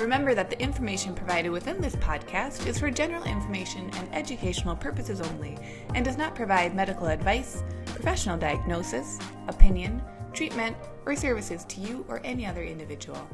[0.00, 5.20] Remember that the information provided within this podcast is for general information and educational purposes
[5.20, 5.58] only
[5.94, 9.18] and does not provide medical advice, professional diagnosis,
[9.48, 10.00] opinion,
[10.32, 10.74] treatment,
[11.04, 13.28] or services to you or any other individual.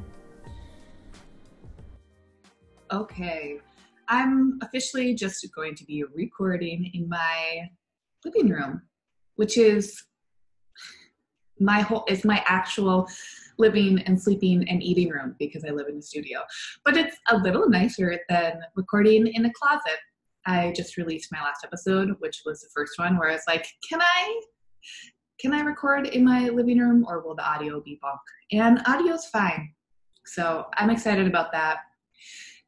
[2.93, 3.60] Okay,
[4.09, 7.71] I'm officially just going to be recording in my
[8.24, 8.83] living room,
[9.37, 10.02] which is
[11.60, 13.09] my whole is my actual
[13.59, 16.41] living and sleeping and eating room because I live in a studio.
[16.84, 19.98] But it's a little nicer than recording in a closet.
[20.46, 23.66] I just released my last episode, which was the first one where I was like,
[23.88, 24.40] can I
[25.40, 28.21] can I record in my living room or will the audio be bunk?
[28.52, 29.73] And audio's fine.
[30.24, 31.80] So I'm excited about that.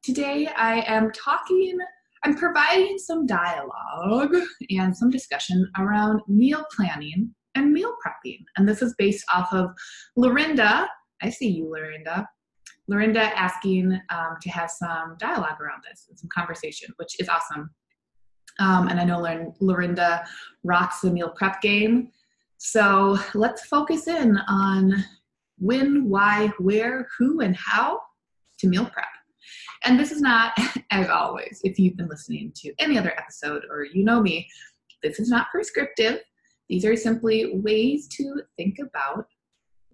[0.03, 1.79] Today I am talking,
[2.25, 4.37] I'm providing some dialogue
[4.71, 8.45] and some discussion around meal planning and meal prepping.
[8.57, 9.71] And this is based off of
[10.17, 10.89] Lorinda.
[11.23, 12.29] I see you, Lorinda.
[12.89, 17.71] Lorinda asking um, to have some dialogue around this and some conversation, which is awesome.
[18.59, 19.21] Um, and I know
[19.61, 20.27] Lorinda
[20.65, 22.11] rocks the meal prep game.
[22.57, 25.05] So let's focus in on
[25.59, 28.01] when, why, where, who, and how
[28.59, 29.07] to meal prep.
[29.85, 30.53] And this is not,
[30.91, 34.49] as always, if you've been listening to any other episode or you know me,
[35.03, 36.21] this is not prescriptive.
[36.69, 39.27] These are simply ways to think about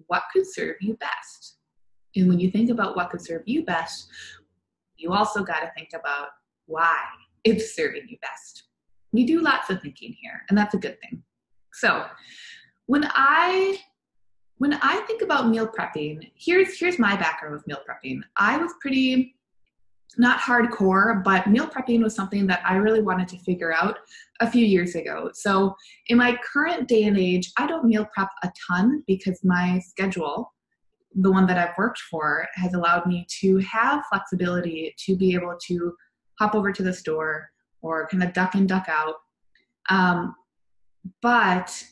[0.06, 1.56] what could serve you best.
[2.16, 4.08] And when you think about what could serve you best,
[4.96, 6.28] you also got to think about
[6.66, 6.98] why
[7.44, 8.64] it's serving you best.
[9.12, 11.22] We do lots of thinking here, and that's a good thing.
[11.72, 12.06] So,
[12.86, 13.78] when I
[14.58, 18.20] when I think about meal prepping, here's here's my background with meal prepping.
[18.36, 19.33] I was pretty
[20.18, 23.98] not hardcore, but meal prepping was something that I really wanted to figure out
[24.40, 25.30] a few years ago.
[25.34, 25.74] So,
[26.08, 30.52] in my current day and age, I don't meal prep a ton because my schedule,
[31.14, 35.56] the one that I've worked for, has allowed me to have flexibility to be able
[35.66, 35.94] to
[36.38, 37.50] hop over to the store
[37.82, 39.14] or kind of duck and duck out.
[39.90, 40.34] Um,
[41.22, 41.84] but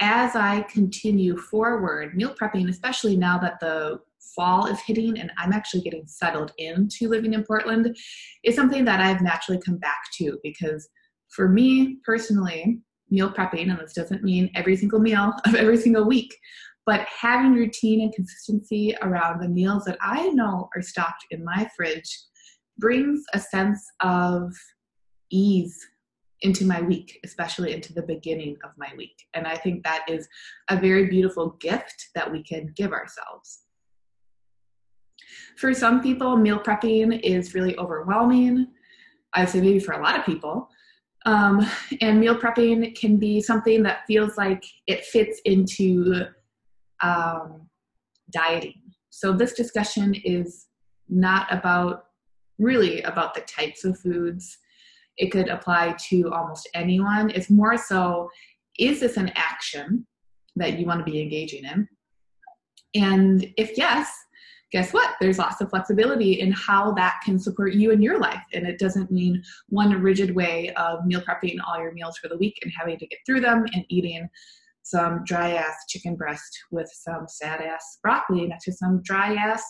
[0.00, 4.00] as I continue forward, meal prepping, especially now that the
[4.34, 7.96] fall is hitting and I'm actually getting settled into living in Portland
[8.44, 10.88] is something that I've naturally come back to because
[11.28, 12.80] for me personally,
[13.10, 16.34] meal prepping, and this doesn't mean every single meal of every single week,
[16.86, 21.68] but having routine and consistency around the meals that I know are stocked in my
[21.76, 22.18] fridge
[22.78, 24.52] brings a sense of
[25.30, 25.76] ease
[26.42, 29.16] into my week, especially into the beginning of my week.
[29.34, 30.28] And I think that is
[30.70, 33.64] a very beautiful gift that we can give ourselves.
[35.56, 38.68] For some people, meal prepping is really overwhelming.
[39.34, 40.68] I'd say maybe for a lot of people.
[41.26, 41.68] Um,
[42.00, 46.24] and meal prepping can be something that feels like it fits into
[47.02, 47.68] um,
[48.30, 48.80] dieting.
[49.10, 50.66] So this discussion is
[51.08, 52.04] not about
[52.58, 54.58] really about the types of foods.
[55.16, 57.30] It could apply to almost anyone.
[57.30, 58.30] It's more so
[58.78, 60.06] is this an action
[60.56, 61.88] that you want to be engaging in?
[62.94, 64.10] And if yes,
[64.70, 65.14] guess what?
[65.20, 68.42] There's lots of flexibility in how that can support you in your life.
[68.52, 72.36] And it doesn't mean one rigid way of meal prepping all your meals for the
[72.36, 74.28] week and having to get through them and eating
[74.82, 79.62] some dry ass chicken breast with some sad ass broccoli next to some dry ass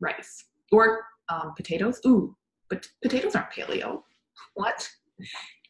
[0.00, 2.00] rice or um, potatoes.
[2.06, 2.36] Ooh,
[2.70, 4.02] but potatoes aren't paleo.
[4.52, 4.88] What?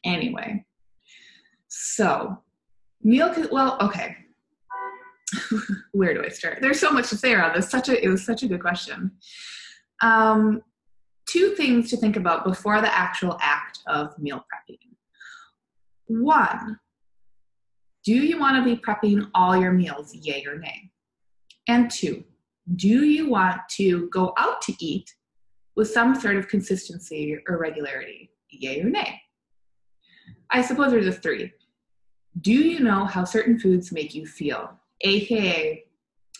[0.05, 0.65] Anyway,
[1.69, 2.37] so
[3.03, 4.17] meal, well, okay
[5.93, 6.59] where do I start?
[6.61, 7.69] There's so much to say around this.
[7.69, 9.13] Such a it was such a good question.
[10.03, 10.63] Um,
[11.29, 14.79] two things to think about before the actual act of meal prepping.
[16.07, 16.79] One,
[18.05, 20.91] do you want to be prepping all your meals, yay or nay?
[21.69, 22.25] And two,
[22.77, 25.13] do you want to go out to eat
[25.75, 29.21] with some sort of consistency or regularity, yay or nay?
[30.51, 31.53] I suppose there's a three.
[32.41, 34.79] Do you know how certain foods make you feel?
[35.03, 35.85] AKA,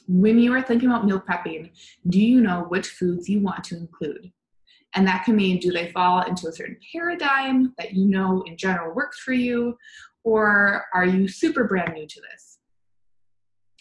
[0.09, 1.71] when you are thinking about meal prepping,
[2.09, 4.33] do you know which foods you want to include?
[4.95, 8.57] And that can mean do they fall into a certain paradigm that you know in
[8.57, 9.77] general works for you,
[10.25, 12.59] or are you super brand new to this?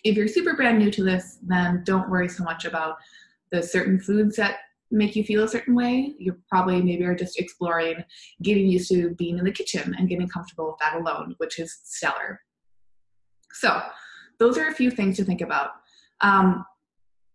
[0.03, 2.97] If you're super brand new to this, then don't worry so much about
[3.51, 4.57] the certain foods that
[4.91, 6.13] make you feel a certain way.
[6.19, 8.03] You probably maybe are just exploring
[8.43, 11.79] getting used to being in the kitchen and getting comfortable with that alone, which is
[11.83, 12.41] stellar.
[13.53, 13.81] So,
[14.39, 15.71] those are a few things to think about.
[16.21, 16.65] Um,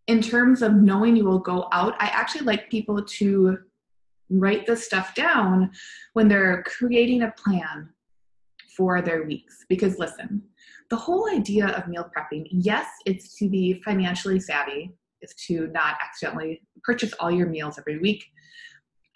[0.07, 3.59] in terms of knowing you will go out, I actually like people to
[4.29, 5.71] write this stuff down
[6.15, 7.89] when they're creating a plan
[8.77, 9.65] for their weeks.
[9.69, 10.43] Because listen,
[10.89, 14.93] the whole idea of meal prepping, yes, it's to be financially savvy,
[15.23, 18.25] is to not accidentally purchase all your meals every week.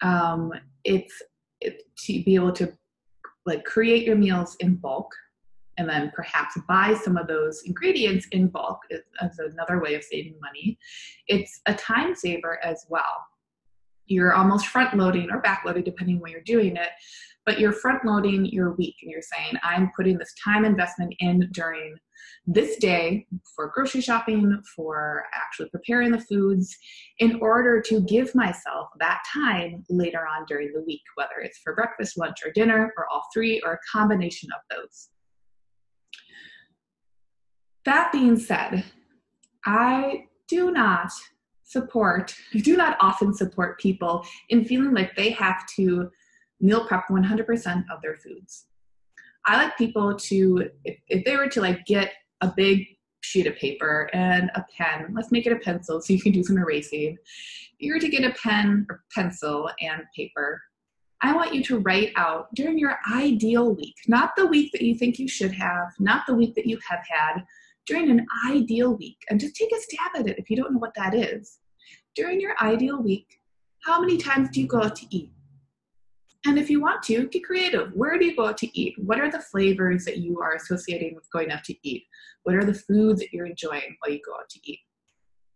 [0.01, 0.51] Um,
[0.83, 1.21] it's
[1.61, 2.71] it, to be able to
[3.45, 5.11] like create your meals in bulk
[5.77, 8.79] and then perhaps buy some of those ingredients in bulk
[9.21, 10.77] as another way of saving money.
[11.27, 13.25] It's a time saver as well.
[14.07, 16.89] You're almost front loading or back loading, depending when you're doing it,
[17.45, 21.49] but you're front loading your week and you're saying, I'm putting this time investment in
[21.51, 21.95] during
[22.47, 23.25] this day
[23.55, 26.75] for grocery shopping, for actually preparing the foods,
[27.17, 31.73] in order to give myself that time later on during the week, whether it's for
[31.73, 35.09] breakfast, lunch, or dinner, or all three, or a combination of those.
[37.85, 38.83] That being said,
[39.65, 41.11] I do not
[41.63, 46.09] support, I do not often support people in feeling like they have to
[46.59, 48.65] meal prep 100% of their foods.
[49.45, 52.85] I like people to, if, if they were to like get a big
[53.21, 56.43] sheet of paper and a pen, let's make it a pencil so you can do
[56.43, 57.17] some erasing.
[57.17, 60.59] If you were to get a pen or pencil and paper,
[61.21, 64.95] I want you to write out during your ideal week, not the week that you
[64.95, 67.43] think you should have, not the week that you have had,
[67.85, 70.79] during an ideal week, and just take a stab at it if you don't know
[70.79, 71.59] what that is.
[72.15, 73.39] During your ideal week,
[73.83, 75.31] how many times do you go out to eat?
[76.47, 77.91] And if you want to, get creative.
[77.93, 78.95] Where do you go out to eat?
[78.97, 82.03] What are the flavors that you are associating with going out to eat?
[82.43, 84.79] What are the foods that you're enjoying while you go out to eat?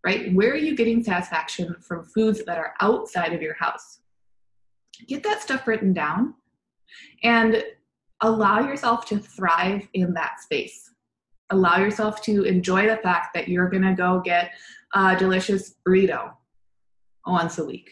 [0.03, 0.33] Right?
[0.33, 3.99] Where are you getting satisfaction from foods that are outside of your house?
[5.07, 6.33] Get that stuff written down
[7.23, 7.63] and
[8.21, 10.91] allow yourself to thrive in that space.
[11.51, 14.51] Allow yourself to enjoy the fact that you're going to go get
[14.93, 16.31] a delicious burrito
[17.25, 17.89] once a week,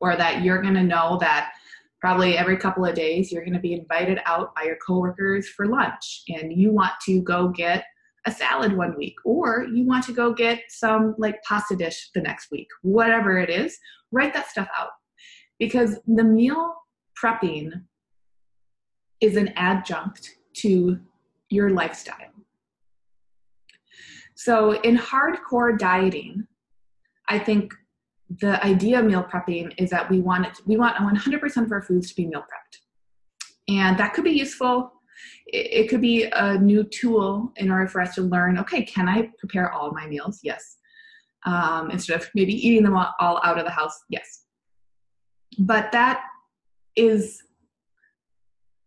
[0.00, 1.52] or that you're going to know that
[2.00, 5.66] probably every couple of days you're going to be invited out by your coworkers for
[5.66, 7.84] lunch and you want to go get
[8.26, 12.20] a salad one week or you want to go get some like pasta dish the
[12.20, 13.78] next week whatever it is
[14.14, 14.90] write that stuff out.
[15.58, 16.74] Because the meal
[17.20, 17.70] prepping
[19.20, 20.98] is an adjunct to
[21.50, 22.33] your lifestyle
[24.34, 26.46] so in hardcore dieting
[27.28, 27.72] i think
[28.40, 31.82] the idea of meal prepping is that we want it, we want 100% of our
[31.82, 32.78] foods to be meal prepped.
[33.68, 34.92] And that could be useful.
[35.46, 39.30] It, could be a new tool in order for us to learn, okay, can I
[39.38, 40.40] prepare all my meals?
[40.42, 40.76] Yes.
[41.46, 43.96] Um, instead of maybe eating them all out of the house?
[44.08, 44.44] Yes.
[45.58, 46.22] But that
[46.96, 47.42] is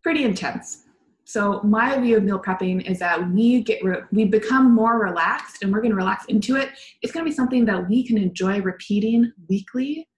[0.02, 0.84] pretty intense.
[1.28, 5.62] So my view of meal prepping is that we get re- we become more relaxed
[5.62, 6.70] and we're going to relax into it.
[7.02, 10.08] It's going to be something that we can enjoy repeating weekly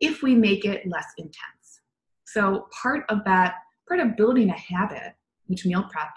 [0.00, 1.82] if we make it less intense.
[2.24, 5.14] So part of that part of building a habit,
[5.46, 6.08] which meal prep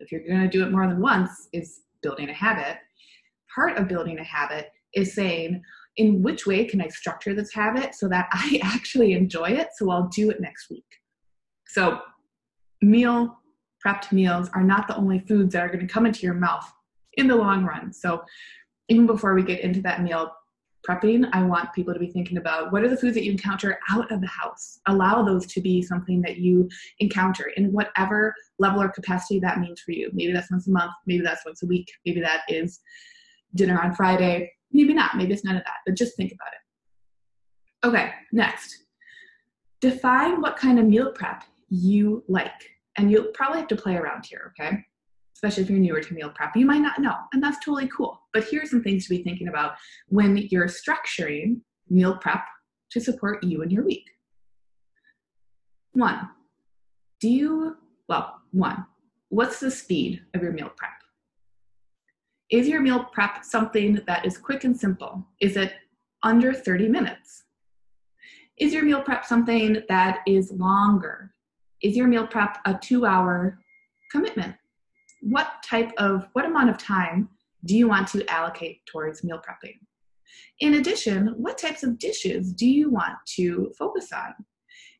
[0.00, 2.78] if you're going to do it more than once is building a habit.
[3.54, 5.62] Part of building a habit is saying
[5.96, 9.92] in which way can I structure this habit so that I actually enjoy it so
[9.92, 10.82] I'll do it next week.
[11.68, 12.00] So
[12.82, 13.38] meal
[13.84, 16.70] prepped meals are not the only foods that are going to come into your mouth
[17.14, 17.92] in the long run.
[17.92, 18.22] So
[18.88, 20.32] even before we get into that meal
[20.88, 23.78] prepping, I want people to be thinking about what are the foods that you encounter
[23.90, 24.80] out of the house.
[24.86, 29.80] Allow those to be something that you encounter in whatever level or capacity that means
[29.80, 30.10] for you.
[30.12, 32.80] Maybe that's once a month, maybe that's once a week, maybe that is
[33.54, 37.86] dinner on Friday, maybe not, maybe it's none of that, but just think about it.
[37.86, 38.84] Okay, next.
[39.80, 42.73] Define what kind of meal prep you like.
[42.96, 44.78] And you'll probably have to play around here, okay?
[45.34, 46.56] Especially if you're newer to meal prep.
[46.56, 48.20] You might not know, and that's totally cool.
[48.32, 49.72] But here's some things to be thinking about
[50.08, 51.60] when you're structuring
[51.90, 52.44] meal prep
[52.90, 54.04] to support you and your week.
[55.92, 56.28] One,
[57.20, 57.76] do you,
[58.08, 58.86] well, one,
[59.28, 60.90] what's the speed of your meal prep?
[62.50, 65.26] Is your meal prep something that is quick and simple?
[65.40, 65.72] Is it
[66.22, 67.44] under 30 minutes?
[68.58, 71.33] Is your meal prep something that is longer?
[71.84, 73.58] Is your meal prep a two hour
[74.10, 74.56] commitment?
[75.20, 77.28] What type of, what amount of time
[77.66, 79.76] do you want to allocate towards meal prepping?
[80.60, 84.34] In addition, what types of dishes do you want to focus on?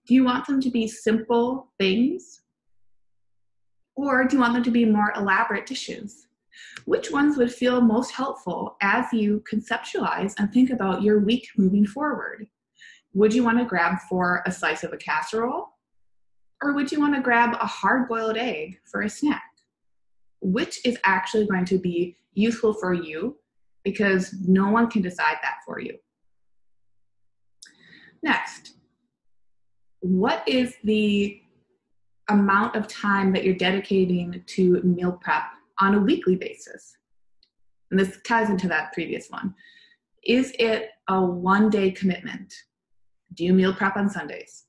[0.07, 2.43] Do you want them to be simple things?
[3.97, 6.27] Or do you want them to be more elaborate dishes?
[6.85, 11.87] Which ones would feel most helpful as you conceptualize and think about your week moving
[11.87, 12.47] forward?
[13.15, 15.74] Would you want to grab for a slice of a casserole?
[16.63, 19.43] Or would you want to grab a hard boiled egg for a snack?
[20.45, 23.37] which is actually going to be useful for you
[23.83, 25.97] because no one can decide that for you.
[28.23, 28.75] Next,
[30.01, 31.41] what is the
[32.29, 35.45] amount of time that you're dedicating to meal prep
[35.81, 36.95] on a weekly basis?
[37.91, 39.55] And this ties into that previous one.
[40.23, 42.53] Is it a one day commitment?
[43.33, 44.65] Do you meal prep on Sundays?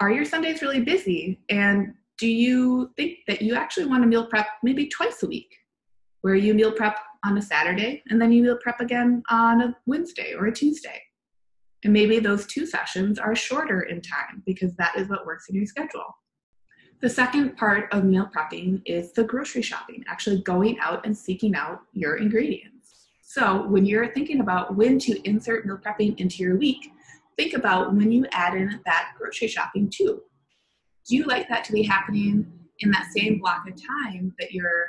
[0.00, 1.40] Are your Sundays really busy?
[1.48, 5.54] And do you think that you actually want to meal prep maybe twice a week,
[6.20, 9.76] where you meal prep on a Saturday and then you meal prep again on a
[9.86, 11.00] Wednesday or a Tuesday?
[11.84, 15.54] And maybe those two sessions are shorter in time because that is what works in
[15.54, 16.16] your schedule.
[17.00, 21.54] The second part of meal prepping is the grocery shopping, actually going out and seeking
[21.54, 23.08] out your ingredients.
[23.22, 26.90] So, when you're thinking about when to insert meal prepping into your week,
[27.36, 30.22] think about when you add in that grocery shopping too.
[31.06, 32.50] Do you like that to be happening
[32.80, 34.88] in that same block of time that you're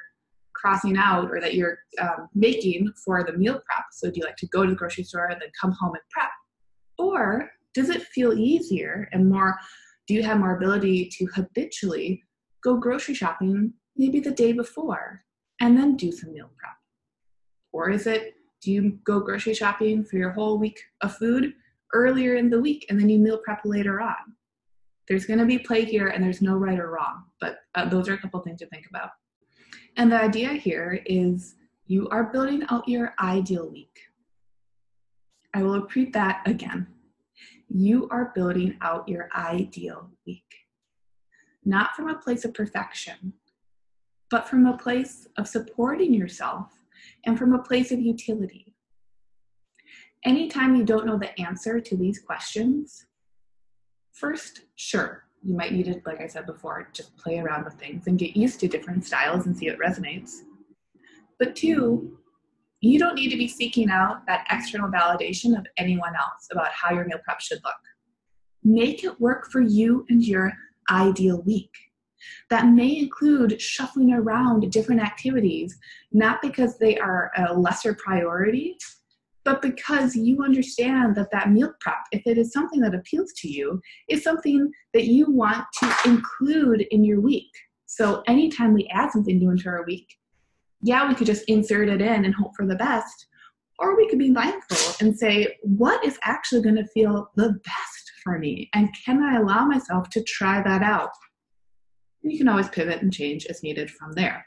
[0.53, 3.85] crossing out or that you're um, making for the meal prep?
[3.91, 6.03] So, do you like to go to the grocery store and then come home and
[6.09, 6.29] prep?
[6.97, 9.55] Or does it feel easier and more?
[10.07, 12.23] Do you have more ability to habitually
[12.63, 15.23] go grocery shopping maybe the day before
[15.59, 16.73] and then do some meal prep?
[17.73, 21.53] Or is it, do you go grocery shopping for your whole week of food
[21.93, 24.35] earlier in the week and then you meal prep later on?
[25.07, 28.09] There's going to be play here and there's no right or wrong, but uh, those
[28.09, 29.11] are a couple things to think about.
[29.95, 33.97] And the idea here is you are building out your ideal week.
[35.53, 36.87] I will repeat that again.
[37.69, 40.43] You are building out your ideal week,
[41.65, 43.33] not from a place of perfection,
[44.29, 46.71] but from a place of supporting yourself
[47.25, 48.66] and from a place of utility.
[50.27, 53.05] Anytime you don't know the answer to these questions,
[54.11, 58.07] first, sure, you might need to, like I said before, just play around with things
[58.07, 60.39] and get used to different styles and see what resonates.
[61.39, 62.19] But two,
[62.81, 66.93] you don't need to be seeking out that external validation of anyone else about how
[66.93, 67.75] your meal prep should look.
[68.65, 70.51] Make it work for you and your
[70.91, 71.71] ideal week.
[72.49, 75.79] That may include shuffling around different activities,
[76.11, 78.77] not because they are a lesser priority,
[79.47, 83.47] but because you understand that that meal prep, if it is something that appeals to
[83.47, 87.49] you, is something that you want to include in your week.
[87.85, 90.05] So anytime we add something new into our week,
[90.81, 93.27] yeah, we could just insert it in and hope for the best.
[93.79, 98.11] Or we could be mindful and say, what is actually going to feel the best
[98.25, 98.69] for me?
[98.73, 101.11] And can I allow myself to try that out?
[102.21, 104.45] And you can always pivot and change as needed from there.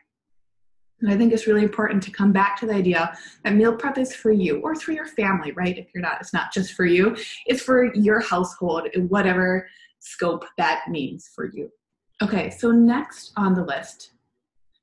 [1.01, 3.99] And I think it's really important to come back to the idea that meal prep
[3.99, 5.79] is for you or for your family, right?
[5.79, 7.17] If you're not, it's not just for you,
[7.47, 9.69] it's for your household, whatever
[10.01, 11.71] scope that means for you.
[12.23, 14.13] Okay, so next on the list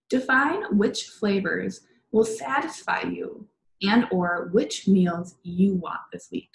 [0.10, 1.82] Define which flavors
[2.12, 3.48] will satisfy you
[3.82, 6.50] and or which meals you want this week.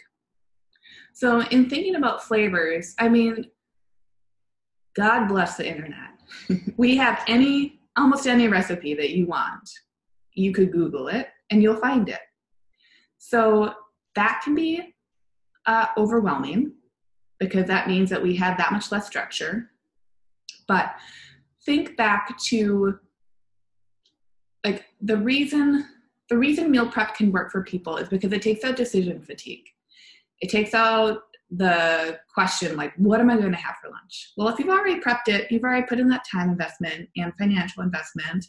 [1.13, 3.51] So in thinking about flavors, I mean,
[4.97, 6.11] God bless the internet.
[6.77, 9.69] we have any, almost any recipe that you want.
[10.35, 12.21] You could Google it and you'll find it.
[13.19, 13.75] So
[14.15, 14.95] that can be
[15.67, 16.73] uh, overwhelming
[17.39, 19.71] because that means that we have that much less structure.
[20.67, 20.95] But
[21.65, 22.99] think back to
[24.65, 25.87] like the reason
[26.29, 29.67] the reason meal prep can work for people is because it takes out decision fatigue.
[30.41, 31.23] It takes out
[31.55, 34.33] the question like what am i going to have for lunch?
[34.37, 37.83] Well if you've already prepped it you've already put in that time investment and financial
[37.83, 38.47] investment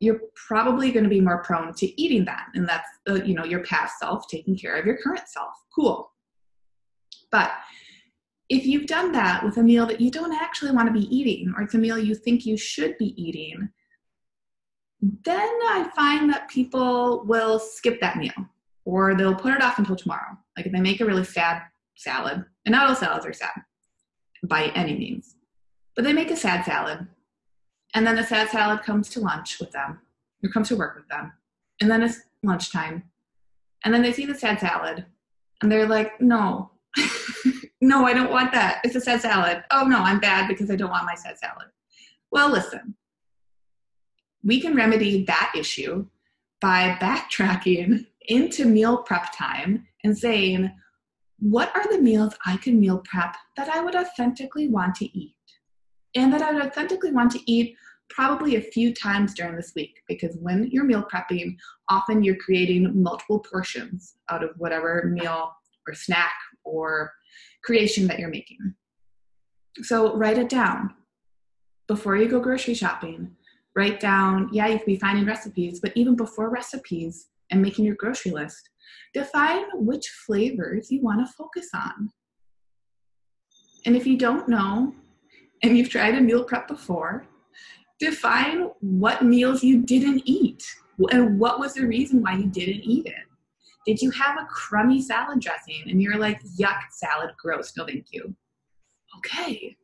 [0.00, 2.46] you're probably going to be more prone to eating that.
[2.54, 5.52] And that's uh, you know your past self taking care of your current self.
[5.74, 6.10] Cool.
[7.30, 7.52] But
[8.48, 11.52] if you've done that with a meal that you don't actually want to be eating
[11.56, 13.68] or it's a meal you think you should be eating
[15.00, 18.32] then I find that people will skip that meal
[18.84, 20.36] or they'll put it off until tomorrow.
[20.56, 21.62] Like if they make a really sad
[21.98, 23.50] salad, and not all salads are sad
[24.44, 25.36] by any means,
[25.94, 27.06] but they make a sad salad,
[27.94, 30.00] and then the sad salad comes to lunch with them,
[30.42, 31.32] or comes to work with them,
[31.80, 33.02] and then it's lunchtime,
[33.84, 35.04] and then they see the sad salad,
[35.60, 36.70] and they're like, no,
[37.80, 38.80] no, I don't want that.
[38.84, 39.64] It's a sad salad.
[39.70, 41.66] Oh no, I'm bad because I don't want my sad salad.
[42.30, 42.94] Well, listen,
[44.44, 46.06] we can remedy that issue
[46.60, 50.70] by backtracking into meal prep time and saying,
[51.38, 55.34] what are the meals I can meal prep that I would authentically want to eat?
[56.14, 57.76] And that I would authentically want to eat
[58.10, 61.56] probably a few times during this week because when you're meal prepping,
[61.88, 65.52] often you're creating multiple portions out of whatever meal
[65.86, 66.32] or snack
[66.64, 67.12] or
[67.62, 68.58] creation that you're making.
[69.82, 70.94] So write it down.
[71.86, 73.36] Before you go grocery shopping,
[73.78, 77.94] Write down, yeah, you can be finding recipes, but even before recipes and making your
[77.94, 78.70] grocery list,
[79.14, 82.10] define which flavors you want to focus on.
[83.86, 84.94] And if you don't know,
[85.62, 87.26] and you've tried a meal prep before,
[87.98, 90.64] define what meals you didn't eat
[91.10, 93.14] and what was the reason why you didn't eat it.
[93.86, 98.06] Did you have a crummy salad dressing and you're like, yuck, salad, gross, no thank
[98.10, 98.34] you?
[99.18, 99.76] Okay.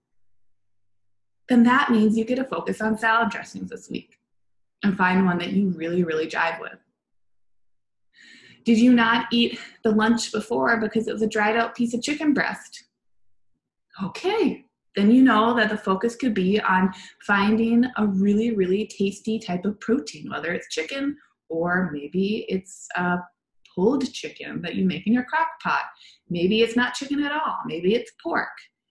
[1.48, 4.18] Then that means you get to focus on salad dressings this week
[4.82, 6.83] and find one that you really, really jive with.
[8.64, 12.02] Did you not eat the lunch before because it was a dried out piece of
[12.02, 12.84] chicken breast?
[14.02, 14.64] Okay,
[14.96, 16.92] then you know that the focus could be on
[17.26, 21.16] finding a really, really tasty type of protein, whether it's chicken
[21.48, 23.18] or maybe it's a
[23.74, 25.82] pulled chicken that you make in your crock pot.
[26.30, 27.58] Maybe it's not chicken at all.
[27.66, 28.48] Maybe it's pork.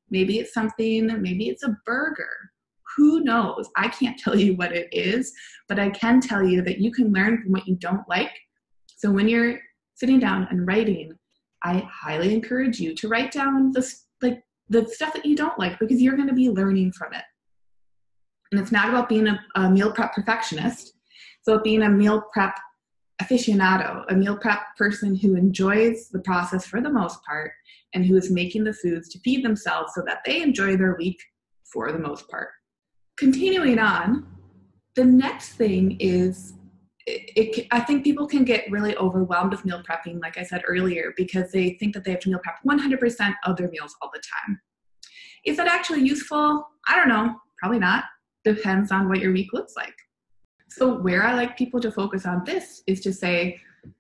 [0.09, 2.29] Maybe it's something, maybe it's a burger.
[2.95, 3.69] Who knows?
[3.75, 5.33] I can't tell you what it is,
[5.67, 8.31] but I can tell you that you can learn from what you don't like.
[9.03, 9.59] So when you're
[9.95, 11.11] sitting down and writing,
[11.61, 13.85] I highly encourage you to write down the
[14.21, 17.23] like the stuff that you don't like because you're going to be learning from it.
[18.53, 20.93] And it's not about being a, a meal prep perfectionist.
[21.41, 22.57] So being a meal prep
[23.21, 27.51] aficionado, a meal prep person who enjoys the process for the most part
[27.93, 31.19] and who is making the foods to feed themselves so that they enjoy their week
[31.65, 32.51] for the most part.
[33.17, 34.25] Continuing on,
[34.95, 36.53] the next thing is
[37.05, 40.63] it, it, I think people can get really overwhelmed with meal prepping, like I said
[40.67, 44.09] earlier, because they think that they have to meal prep 100% of their meals all
[44.13, 44.59] the time.
[45.45, 46.65] Is that actually useful?
[46.87, 47.35] I don't know.
[47.57, 48.05] Probably not.
[48.45, 49.95] Depends on what your week looks like.
[50.69, 53.59] So, where I like people to focus on this is to say,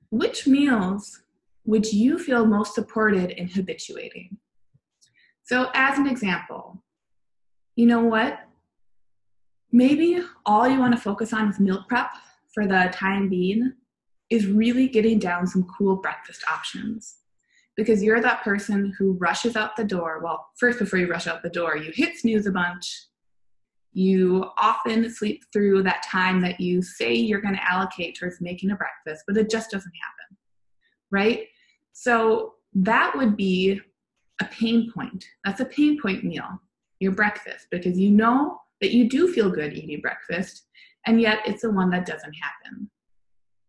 [0.09, 1.21] which meals
[1.65, 4.37] would you feel most supported in habituating?
[5.43, 6.81] So, as an example,
[7.75, 8.39] you know what?
[9.71, 12.11] Maybe all you want to focus on with meal prep
[12.53, 13.73] for the time being
[14.29, 17.17] is really getting down some cool breakfast options.
[17.75, 20.21] Because you're that person who rushes out the door.
[20.23, 23.07] Well, first, before you rush out the door, you hit snooze a bunch.
[23.93, 28.71] You often sleep through that time that you say you're going to allocate towards making
[28.71, 30.37] a breakfast, but it just doesn't happen.
[31.11, 31.47] Right?
[31.93, 33.79] So that would be
[34.41, 35.25] a pain point.
[35.45, 36.59] That's a pain point meal,
[36.99, 40.63] your breakfast, because you know that you do feel good eating breakfast
[41.05, 42.89] and yet it's the one that doesn't happen.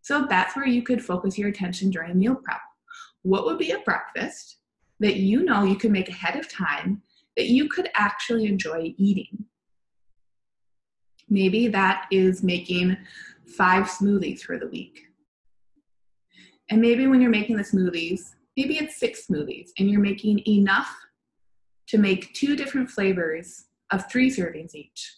[0.02, 2.60] So that's where you could focus your attention during meal prep.
[3.22, 4.58] What would be a breakfast
[5.00, 7.02] that you know you could make ahead of time
[7.36, 9.46] that you could actually enjoy eating?
[11.28, 12.96] Maybe that is making
[13.46, 15.00] five smoothies for the week.
[16.70, 20.94] And maybe when you're making the smoothies, maybe it's six smoothies and you're making enough
[21.88, 25.14] to make two different flavors of three servings each.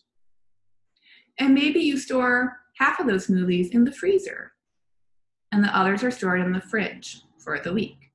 [1.38, 4.53] And maybe you store half of those smoothies in the freezer
[5.53, 8.12] and the others are stored in the fridge for the week.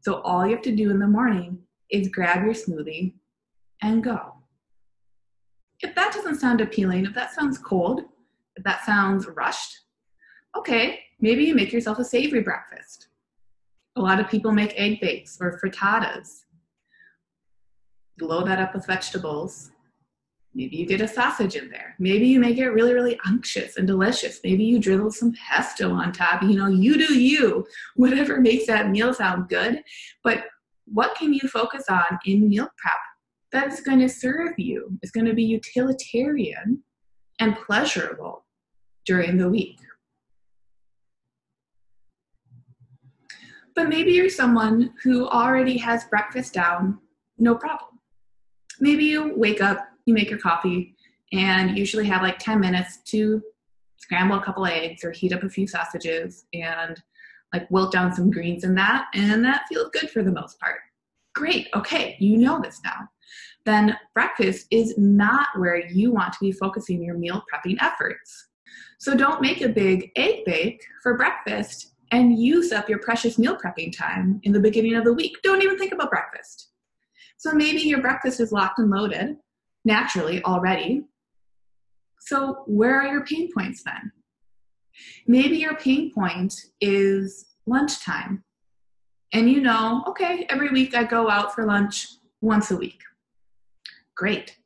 [0.00, 1.58] So all you have to do in the morning
[1.90, 3.14] is grab your smoothie
[3.82, 4.34] and go.
[5.80, 8.02] If that doesn't sound appealing, if that sounds cold,
[8.56, 9.80] if that sounds rushed,
[10.56, 13.08] okay, maybe you make yourself a savory breakfast.
[13.96, 16.44] A lot of people make egg bakes or frittatas.
[18.18, 19.70] Blow that up with vegetables
[20.54, 21.96] Maybe you get a sausage in there.
[21.98, 24.38] Maybe you make it really, really unctuous and delicious.
[24.44, 26.42] Maybe you drizzle some pesto on top.
[26.42, 29.82] You know, you do you, whatever makes that meal sound good.
[30.22, 30.44] But
[30.86, 32.94] what can you focus on in meal prep
[33.50, 34.96] that's going to serve you?
[35.02, 36.82] It's going to be utilitarian
[37.40, 38.44] and pleasurable
[39.06, 39.78] during the week.
[43.74, 47.00] But maybe you're someone who already has breakfast down,
[47.38, 47.98] no problem.
[48.78, 50.94] Maybe you wake up you make your coffee
[51.32, 53.42] and usually have like 10 minutes to
[53.98, 57.02] scramble a couple eggs or heat up a few sausages and
[57.52, 60.80] like wilt down some greens in that and that feels good for the most part.
[61.34, 63.08] Great okay you know this now.
[63.64, 68.48] Then breakfast is not where you want to be focusing your meal prepping efforts.
[68.98, 73.56] So don't make a big egg bake for breakfast and use up your precious meal
[73.56, 75.36] prepping time in the beginning of the week.
[75.42, 76.68] Don't even think about breakfast.
[77.38, 79.36] So maybe your breakfast is locked and loaded
[79.84, 81.04] naturally already.
[82.20, 84.12] So, where are your pain points then?
[85.26, 88.44] Maybe your pain point is lunchtime.
[89.32, 92.08] And you know, okay, every week I go out for lunch
[92.40, 93.00] once a week.
[94.16, 94.56] Great.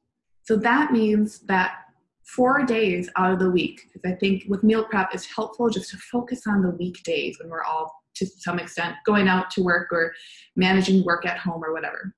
[0.42, 1.76] So that means that
[2.24, 5.90] four days out of the week, because I think with meal prep, it's helpful just
[5.90, 9.88] to focus on the weekdays when we're all to some extent going out to work
[9.92, 10.12] or
[10.56, 12.14] managing work at home or whatever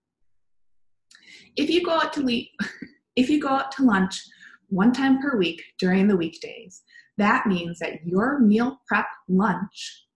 [1.56, 2.50] if you go out to eat,
[3.16, 4.22] if you go out to lunch
[4.70, 6.82] one time per week during the weekdays.
[7.18, 10.06] That means that your meal prep lunch,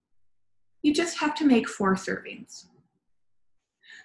[0.83, 2.67] you just have to make four servings.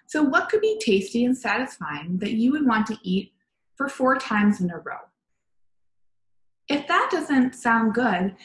[0.08, 3.32] So, what could be tasty and satisfying that you would want to eat
[3.76, 4.98] for four times in a row?
[6.68, 8.36] If that doesn't sound good,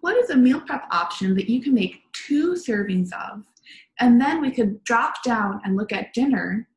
[0.00, 3.42] what is a meal prep option that you can make two servings of?
[4.00, 6.68] And then we could drop down and look at dinner,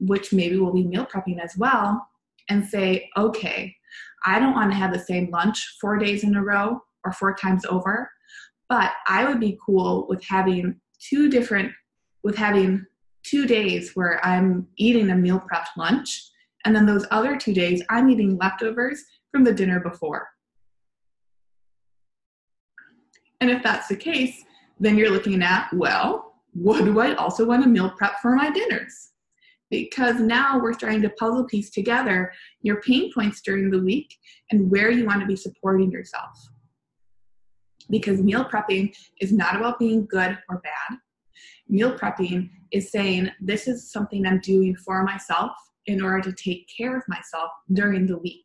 [0.00, 2.08] which maybe we'll be meal prepping as well,
[2.48, 3.74] and say, okay,
[4.24, 7.34] I don't want to have the same lunch four days in a row or four
[7.34, 8.10] times over,
[8.68, 11.72] but I would be cool with having two different,
[12.22, 12.84] with having
[13.22, 16.30] two days where I'm eating a meal prepped lunch,
[16.64, 20.28] and then those other two days I'm eating leftovers from the dinner before.
[23.40, 24.44] And if that's the case,
[24.80, 28.50] then you're looking at, well, what do I also want to meal prep for my
[28.50, 29.10] dinners?
[29.70, 34.16] Because now we're starting to puzzle piece together your pain points during the week
[34.50, 36.30] and where you want to be supporting yourself.
[37.90, 40.98] Because meal prepping is not about being good or bad.
[41.68, 45.52] Meal prepping is saying, this is something I'm doing for myself
[45.86, 48.44] in order to take care of myself during the week.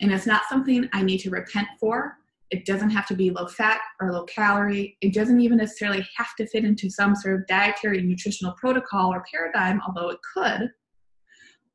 [0.00, 2.17] And it's not something I need to repent for
[2.50, 4.96] it doesn't have to be low fat or low calorie.
[5.00, 9.24] It doesn't even necessarily have to fit into some sort of dietary nutritional protocol or
[9.30, 10.70] paradigm, although it could.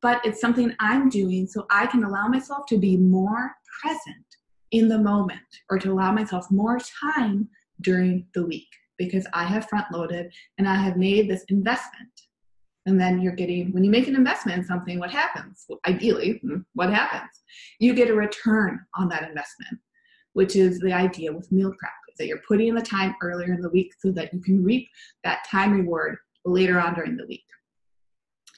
[0.02, 4.26] But it's something I'm doing so I can allow myself to be more present
[4.72, 7.48] in the moment or to allow myself more time
[7.82, 12.10] during the week because I have front loaded and I have made this investment.
[12.86, 15.66] And then you're getting, when you make an investment in something, what happens?
[15.70, 17.30] Well, ideally, hmm, what happens?
[17.80, 19.80] You get a return on that investment
[20.34, 23.62] which is the idea with meal prep that you're putting in the time earlier in
[23.62, 24.88] the week so that you can reap
[25.24, 27.46] that time reward later on during the week.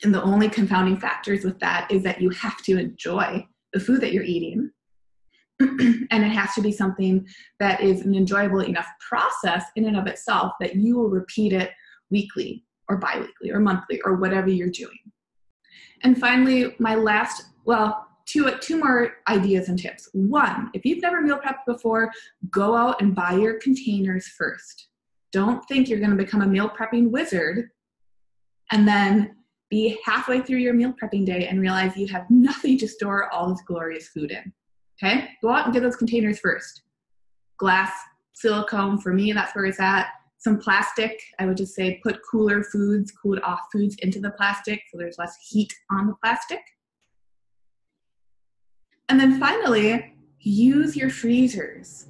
[0.03, 4.01] And the only confounding factors with that is that you have to enjoy the food
[4.01, 4.71] that you're eating.
[5.59, 7.25] and it has to be something
[7.59, 11.71] that is an enjoyable enough process in and of itself that you will repeat it
[12.11, 14.99] weekly or biweekly or monthly or whatever you're doing.
[16.03, 20.09] And finally, my last, well, two, two more ideas and tips.
[20.13, 22.11] One, if you've never meal prepped before,
[22.49, 24.89] go out and buy your containers first.
[25.31, 27.69] Don't think you're going to become a meal prepping wizard
[28.71, 29.35] and then
[29.69, 33.49] be halfway through your meal prepping day and realize you have nothing to store all
[33.49, 34.53] this glorious food in.
[35.03, 35.29] Okay?
[35.41, 36.83] Go out and get those containers first.
[37.57, 37.91] Glass,
[38.33, 40.07] silicone, for me, that's where it's at.
[40.37, 44.81] Some plastic, I would just say put cooler foods, cooled off foods into the plastic
[44.91, 46.59] so there's less heat on the plastic.
[49.09, 52.07] And then finally, use your freezers.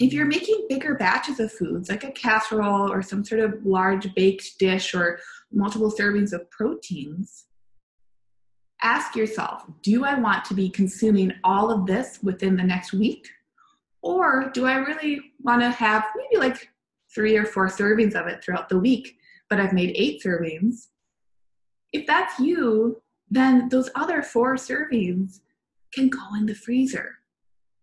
[0.00, 4.14] If you're making bigger batches of foods, like a casserole or some sort of large
[4.14, 5.18] baked dish or
[5.52, 7.46] multiple servings of proteins,
[8.82, 13.28] ask yourself do I want to be consuming all of this within the next week?
[14.02, 16.68] Or do I really want to have maybe like
[17.12, 19.16] three or four servings of it throughout the week,
[19.50, 20.88] but I've made eight servings?
[21.92, 25.40] If that's you, then those other four servings
[25.92, 27.16] can go in the freezer.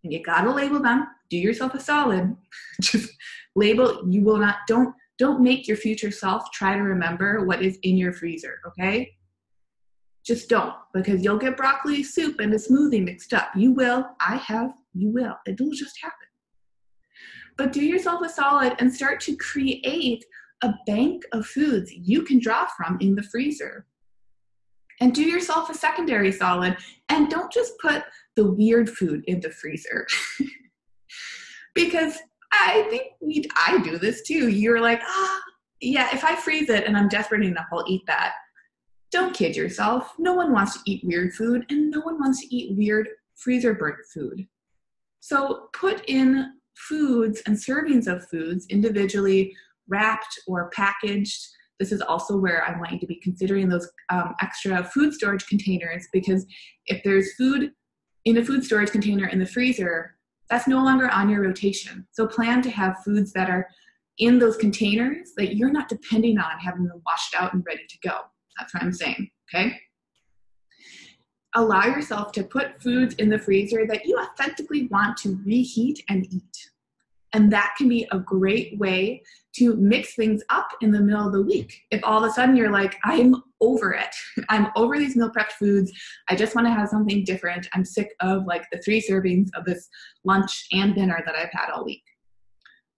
[0.04, 1.08] And you gotta label them.
[1.30, 2.36] Do yourself a solid.
[2.82, 3.12] Just
[3.56, 4.04] label.
[4.08, 4.58] You will not.
[4.68, 8.60] Don't don't make your future self try to remember what is in your freezer.
[8.68, 9.16] Okay.
[10.26, 13.50] Just don't, because you'll get broccoli soup and a smoothie mixed up.
[13.56, 14.08] You will.
[14.20, 14.74] I have.
[14.94, 15.36] You will.
[15.46, 16.28] It will just happen.
[17.58, 20.26] But do yourself a solid and start to create
[20.64, 23.86] a bank of foods you can draw from in the freezer
[25.02, 26.78] and do yourself a secondary solid
[27.10, 28.04] and don't just put
[28.36, 30.08] the weird food in the freezer.
[31.74, 32.18] Because
[32.54, 34.48] i think we i do this too.
[34.48, 35.42] You're like ah
[35.82, 38.32] yeah if i freeze it and i'm desperate enough i'll eat that.
[39.12, 40.14] Don't kid yourself.
[40.18, 43.74] No one wants to eat weird food and no one wants to eat weird freezer
[43.74, 44.48] burnt food.
[45.20, 49.54] So put in foods and servings of foods individually
[49.88, 51.46] wrapped or packaged
[51.80, 55.46] this is also where I want you to be considering those um, extra food storage
[55.48, 56.46] containers because
[56.88, 57.72] if there's food
[58.26, 60.16] in a food storage container in the freezer,
[60.50, 62.08] that's no longer on your rotation.
[62.12, 63.68] So plan to have foods that are
[64.18, 67.98] in those containers that you're not depending on having them washed out and ready to
[68.08, 68.18] go.
[68.58, 69.78] That's what I'm saying, okay?
[71.56, 76.26] Allow yourself to put foods in the freezer that you authentically want to reheat and
[76.32, 76.70] eat.
[77.36, 79.22] And that can be a great way
[79.58, 81.82] to mix things up in the middle of the week.
[81.92, 84.16] If all of a sudden you're like, I'm over it,
[84.50, 85.92] I'm over these meal prepped foods,
[86.30, 89.66] I just want to have something different, I'm sick of like the three servings of
[89.66, 89.90] this
[90.24, 92.04] lunch and dinner that I've had all week.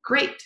[0.04, 0.40] Great.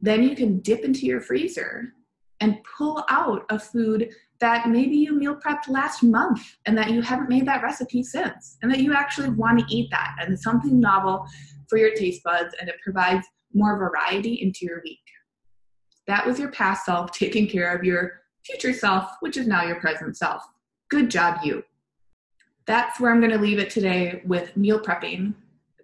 [0.00, 1.92] Then you can dip into your freezer
[2.42, 7.00] and pull out a food that maybe you meal prepped last month and that you
[7.00, 10.80] haven't made that recipe since, and that you actually want to eat that and something
[10.80, 11.24] novel
[11.68, 13.24] for your taste buds and it provides
[13.54, 14.98] more variety into your week.
[16.08, 19.78] That was your past self taking care of your future self, which is now your
[19.78, 20.42] present self.
[20.90, 21.62] Good job, you.
[22.66, 25.34] That's where I'm going to leave it today with meal prepping.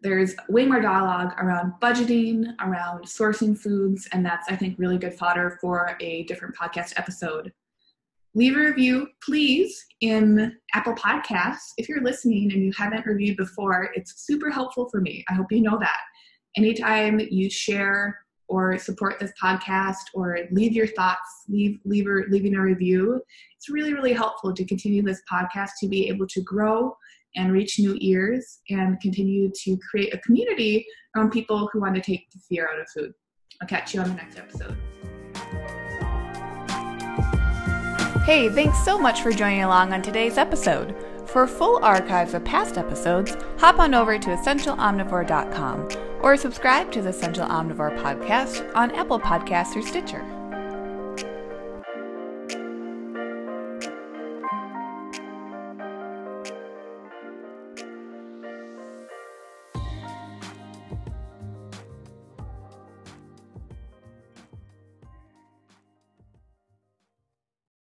[0.02, 5.14] There's way more dialogue around budgeting, around sourcing foods, and that's, I think, really good
[5.14, 7.52] fodder for a different podcast episode
[8.38, 11.72] leave a review, please, in Apple Podcasts.
[11.76, 15.24] If you're listening and you haven't reviewed before, it's super helpful for me.
[15.28, 16.00] I hope you know that.
[16.56, 18.16] Anytime you share
[18.48, 23.20] or support this podcast or leave your thoughts, leave, leave leaving a review,
[23.56, 26.96] it's really, really helpful to continue this podcast to be able to grow
[27.38, 30.84] and reach new ears and continue to create a community
[31.16, 33.12] around people who want to take the fear out of food.
[33.62, 34.76] I'll catch you on the next episode.
[38.24, 40.94] Hey, thanks so much for joining along on today's episode.
[41.26, 45.88] For full archives of past episodes, hop on over to essentialomnivore.com
[46.20, 50.37] or subscribe to the Essential Omnivore podcast on Apple Podcasts or Stitcher.